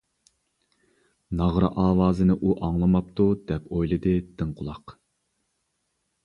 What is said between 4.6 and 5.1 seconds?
قۇلاق.